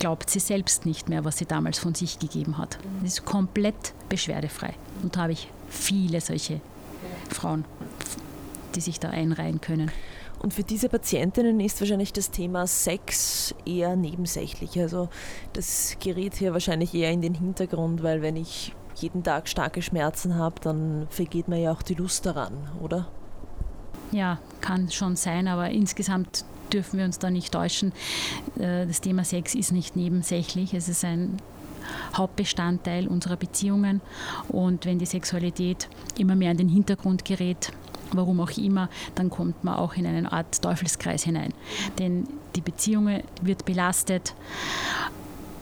glaubt 0.00 0.28
sie 0.30 0.40
selbst 0.40 0.86
nicht 0.86 1.08
mehr, 1.08 1.24
was 1.24 1.38
sie 1.38 1.46
damals 1.46 1.78
von 1.78 1.94
sich 1.94 2.18
gegeben 2.18 2.58
hat. 2.58 2.78
Sie 3.02 3.06
ist 3.06 3.24
komplett 3.24 3.94
beschwerdefrei. 4.08 4.74
Und 5.02 5.14
da 5.14 5.22
habe 5.22 5.32
ich 5.32 5.48
viele 5.68 6.20
solche 6.20 6.60
Frauen, 7.30 7.64
die 8.74 8.80
sich 8.80 8.98
da 8.98 9.10
einreihen 9.10 9.60
können. 9.60 9.92
Und 10.40 10.54
für 10.54 10.64
diese 10.64 10.88
Patientinnen 10.88 11.60
ist 11.60 11.80
wahrscheinlich 11.80 12.14
das 12.14 12.30
Thema 12.30 12.66
Sex 12.66 13.54
eher 13.66 13.94
nebensächlich. 13.94 14.80
Also 14.80 15.10
das 15.52 15.96
gerät 16.00 16.34
hier 16.34 16.54
wahrscheinlich 16.54 16.94
eher 16.94 17.10
in 17.10 17.20
den 17.20 17.34
Hintergrund, 17.34 18.02
weil 18.02 18.22
wenn 18.22 18.36
ich 18.36 18.74
jeden 18.96 19.22
Tag 19.22 19.48
starke 19.48 19.82
Schmerzen 19.82 20.36
habe, 20.36 20.56
dann 20.62 21.06
vergeht 21.10 21.46
mir 21.48 21.58
ja 21.58 21.72
auch 21.72 21.82
die 21.82 21.94
Lust 21.94 22.24
daran, 22.24 22.54
oder? 22.80 23.06
Ja, 24.12 24.38
kann 24.62 24.90
schon 24.90 25.14
sein, 25.14 25.46
aber 25.46 25.68
insgesamt 25.70 26.44
dürfen 26.72 26.98
wir 26.98 27.04
uns 27.04 27.18
da 27.18 27.30
nicht 27.30 27.52
täuschen. 27.52 27.92
Äh, 28.58 28.86
das 28.86 29.00
Thema 29.00 29.24
Sex 29.24 29.54
ist 29.54 29.72
nicht 29.72 29.96
nebensächlich, 29.96 30.74
es 30.74 30.88
ist 30.88 31.04
ein 31.04 31.38
Hauptbestandteil 32.14 33.08
unserer 33.08 33.36
Beziehungen. 33.36 34.00
Und 34.48 34.86
wenn 34.86 34.98
die 34.98 35.06
Sexualität 35.06 35.88
immer 36.18 36.36
mehr 36.36 36.50
in 36.50 36.58
den 36.58 36.68
Hintergrund 36.68 37.24
gerät, 37.24 37.72
warum 38.12 38.40
auch 38.40 38.50
immer, 38.56 38.88
dann 39.14 39.30
kommt 39.30 39.62
man 39.64 39.74
auch 39.74 39.94
in 39.94 40.06
eine 40.06 40.32
Art 40.32 40.62
Teufelskreis 40.62 41.24
hinein. 41.24 41.52
Denn 41.98 42.26
die 42.56 42.60
Beziehung 42.60 43.22
wird 43.42 43.64
belastet 43.64 44.34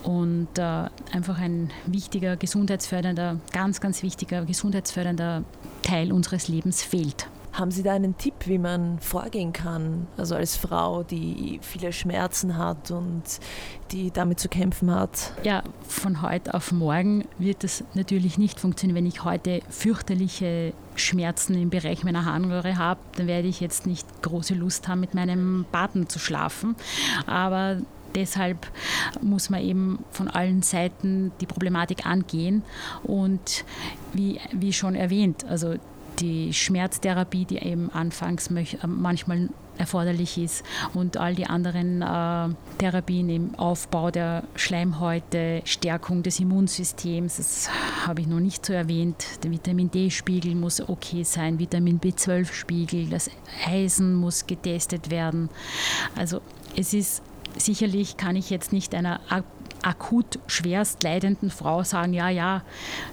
und 0.02 0.48
äh, 0.58 0.88
einfach 1.12 1.38
ein 1.38 1.70
wichtiger, 1.86 2.36
gesundheitsfördernder, 2.36 3.40
ganz, 3.52 3.80
ganz 3.80 4.02
wichtiger, 4.02 4.44
gesundheitsfördernder 4.44 5.44
Teil 5.82 6.12
unseres 6.12 6.48
Lebens 6.48 6.82
fehlt. 6.82 7.28
Haben 7.52 7.70
Sie 7.70 7.82
da 7.82 7.92
einen 7.92 8.16
Tipp, 8.16 8.34
wie 8.46 8.58
man 8.58 8.98
vorgehen 9.00 9.52
kann? 9.52 10.06
Also 10.16 10.36
als 10.36 10.56
Frau, 10.56 11.02
die 11.02 11.58
viele 11.62 11.92
Schmerzen 11.92 12.56
hat 12.56 12.90
und 12.90 13.22
die 13.90 14.10
damit 14.10 14.38
zu 14.38 14.48
kämpfen 14.48 14.94
hat? 14.94 15.32
Ja, 15.42 15.62
von 15.86 16.22
heute 16.22 16.54
auf 16.54 16.72
morgen 16.72 17.24
wird 17.38 17.64
das 17.64 17.84
natürlich 17.94 18.38
nicht 18.38 18.60
funktionieren. 18.60 18.96
Wenn 18.96 19.06
ich 19.06 19.24
heute 19.24 19.60
fürchterliche 19.70 20.72
Schmerzen 20.94 21.54
im 21.54 21.70
Bereich 21.70 22.04
meiner 22.04 22.24
Harnröhre 22.24 22.76
habe, 22.76 23.00
dann 23.16 23.26
werde 23.26 23.48
ich 23.48 23.60
jetzt 23.60 23.86
nicht 23.86 24.06
große 24.22 24.54
Lust 24.54 24.88
haben, 24.88 25.00
mit 25.00 25.14
meinem 25.14 25.64
Partner 25.72 26.08
zu 26.08 26.18
schlafen. 26.18 26.76
Aber 27.26 27.78
deshalb 28.14 28.66
muss 29.20 29.50
man 29.50 29.62
eben 29.62 30.04
von 30.10 30.28
allen 30.28 30.62
Seiten 30.62 31.32
die 31.40 31.46
Problematik 31.46 32.06
angehen. 32.06 32.62
Und 33.02 33.64
wie, 34.12 34.40
wie 34.52 34.72
schon 34.72 34.94
erwähnt, 34.94 35.44
also 35.44 35.74
die 36.20 36.52
Schmerztherapie, 36.52 37.44
die 37.44 37.58
eben 37.58 37.90
anfangs 37.90 38.48
äh, 38.48 38.64
manchmal 38.86 39.48
erforderlich 39.78 40.38
ist 40.38 40.64
und 40.92 41.16
all 41.16 41.34
die 41.34 41.46
anderen 41.46 42.02
äh, 42.02 42.54
Therapien 42.78 43.28
im 43.28 43.54
Aufbau 43.54 44.10
der 44.10 44.42
Schleimhäute, 44.56 45.62
Stärkung 45.64 46.22
des 46.22 46.40
Immunsystems, 46.40 47.36
das 47.36 47.70
habe 48.06 48.22
ich 48.22 48.26
noch 48.26 48.40
nicht 48.40 48.66
so 48.66 48.72
erwähnt. 48.72 49.24
Der 49.44 49.52
Vitamin 49.52 49.90
D-Spiegel 49.90 50.54
muss 50.54 50.80
okay 50.80 51.22
sein, 51.22 51.58
Vitamin 51.58 52.00
B12-Spiegel, 52.00 53.08
das 53.08 53.30
Eisen 53.66 54.14
muss 54.14 54.46
getestet 54.46 55.10
werden. 55.10 55.48
Also 56.16 56.40
es 56.76 56.92
ist 56.92 57.22
sicherlich 57.56 58.16
kann 58.16 58.36
ich 58.36 58.50
jetzt 58.50 58.72
nicht 58.72 58.94
einer 58.94 59.20
akut 59.82 60.38
schwerst 60.46 61.02
leidenden 61.02 61.50
Frau 61.50 61.82
sagen, 61.82 62.12
ja, 62.12 62.28
ja, 62.28 62.62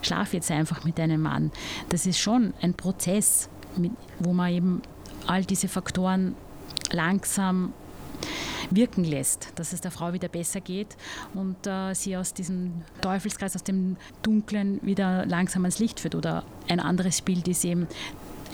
schlaf 0.02 0.34
jetzt 0.34 0.52
einfach 0.52 0.84
mit 0.84 0.98
deinem 0.98 1.22
Mann. 1.22 1.52
Das 1.90 2.06
ist 2.06 2.20
schon 2.20 2.54
ein 2.62 2.74
Prozess, 2.74 3.50
wo 4.20 4.34
man 4.34 4.52
eben 4.52 4.82
all 5.28 5.44
diese 5.44 5.68
Faktoren 5.68 6.36
langsam 6.92 7.74
wirken 8.72 9.04
lässt, 9.04 9.50
dass 9.56 9.74
es 9.74 9.82
der 9.82 9.92
Frau 9.92 10.14
wieder 10.14 10.28
besser 10.28 10.62
geht 10.62 10.98
und 11.34 11.68
äh, 11.68 11.94
sie 11.94 12.18
aus 12.18 12.34
diesem 12.34 12.82
Teufelskreis, 13.02 13.56
aus 13.56 13.64
dem 13.64 13.98
Dunklen 14.24 14.80
wieder 14.82 15.26
langsam 15.26 15.64
ans 15.64 15.80
Licht 15.80 16.00
führt. 16.00 16.16
Oder 16.16 16.44
ein 16.68 16.80
anderes 16.80 17.22
Bild 17.22 17.48
ist 17.48 17.64
eben 17.64 17.88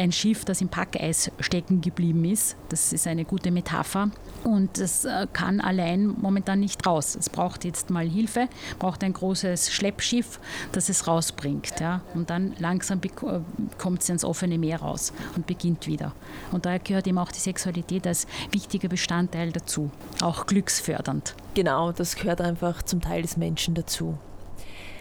ein 0.02 0.12
Schiff, 0.12 0.44
das 0.46 0.62
im 0.62 0.70
Packeis 0.70 1.32
stecken 1.40 1.82
geblieben 1.82 2.26
ist. 2.26 2.56
Das 2.70 2.92
ist 2.92 3.08
eine 3.08 3.24
gute 3.24 3.52
Metapher. 3.52 4.10
Und 4.44 4.80
das 4.80 5.06
äh, 5.06 5.28
kann 5.32 5.62
allein 5.62 6.08
momentan 6.08 6.60
nicht 6.60 6.86
raus. 6.86 7.16
Es 7.16 7.30
braucht 7.30 7.64
jetzt 7.64 7.90
mal 7.90 8.08
Hilfe, 8.08 8.48
braucht 8.80 9.04
ein 9.04 9.14
großes 9.14 9.72
Schleppschiff, 9.72 10.40
das 10.72 10.90
es 10.90 11.08
rausbringt. 11.08 11.80
Ja? 11.80 12.02
Und 12.16 12.30
dann 12.30 12.56
langsam 12.58 13.00
äh, 13.04 13.40
kommt 13.78 14.02
es 14.02 14.10
ins 14.10 14.26
offene 14.26 14.58
Meer 14.58 14.82
raus 14.82 15.14
und 15.36 15.46
beginnt 15.46 15.88
wieder. 15.88 16.14
Und 16.52 16.66
daher 16.66 16.80
gehört 16.80 17.08
eben 17.08 17.20
auch 17.20 17.32
die 17.32 17.40
Sexualität 17.40 18.08
als 18.08 18.26
wichtiger 18.52 18.90
Bestandteil 18.90 19.52
dazu, 19.52 19.92
auch 20.22 20.48
glücksfördernd. 20.48 21.36
Genau, 21.54 21.92
das 21.92 22.16
gehört 22.16 22.42
einfach 22.42 22.82
zum 22.82 23.02
Teil 23.02 23.22
des 23.22 23.38
Menschen 23.38 23.76
dazu. 23.76 24.18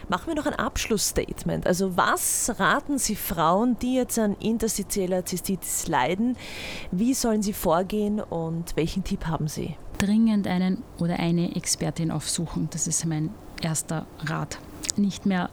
Machen 0.09 0.27
wir 0.27 0.35
noch 0.35 0.45
ein 0.45 0.55
Abschlussstatement. 0.55 1.67
Also 1.67 1.95
was 1.97 2.53
raten 2.59 2.97
Sie 2.97 3.15
Frauen, 3.15 3.77
die 3.79 3.95
jetzt 3.95 4.19
an 4.19 4.35
interstitieller 4.39 5.25
Zystitis 5.25 5.87
leiden? 5.87 6.37
Wie 6.91 7.13
sollen 7.13 7.41
sie 7.41 7.53
vorgehen 7.53 8.19
und 8.19 8.75
welchen 8.75 9.03
Tipp 9.03 9.27
haben 9.27 9.47
Sie? 9.47 9.75
Dringend 9.97 10.47
einen 10.47 10.83
oder 10.99 11.19
eine 11.19 11.55
Expertin 11.55 12.11
aufsuchen. 12.11 12.69
Das 12.71 12.87
ist 12.87 13.05
mein 13.05 13.29
erster 13.61 14.05
Rat. 14.25 14.57
Nicht 14.97 15.25
mehr 15.25 15.49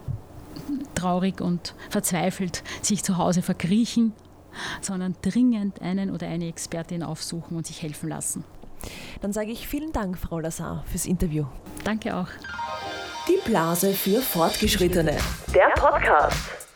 traurig 0.94 1.40
und 1.40 1.74
verzweifelt 1.90 2.62
sich 2.82 3.04
zu 3.04 3.16
Hause 3.18 3.42
verkriechen, 3.42 4.12
sondern 4.80 5.14
dringend 5.22 5.80
einen 5.82 6.11
oder 6.11 6.26
eine 6.26 6.48
Expertin 6.48 7.02
aufsuchen 7.02 7.56
und 7.56 7.66
sich 7.66 7.82
helfen 7.82 8.08
lassen. 8.08 8.44
Dann 9.20 9.32
sage 9.32 9.50
ich 9.50 9.66
vielen 9.68 9.92
Dank, 9.92 10.18
Frau 10.18 10.38
Lazar, 10.38 10.84
fürs 10.87 11.06
Interview. 11.06 11.44
Danke 11.84 12.16
auch. 12.16 12.28
Die 13.29 13.38
Blase 13.45 13.93
für 13.93 14.23
Fortgeschrittene. 14.23 15.19
Der 15.55 15.69
Podcast. 15.77 16.67